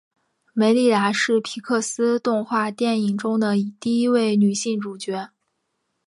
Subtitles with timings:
[0.53, 5.29] 梅莉达是皮克斯动画电影中的第一位女性主角。